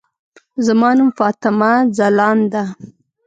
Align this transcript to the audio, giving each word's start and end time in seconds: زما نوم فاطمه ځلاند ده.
زما 0.65 0.89
نوم 0.97 1.09
فاطمه 1.19 1.71
ځلاند 1.97 2.43
ده. 2.53 2.63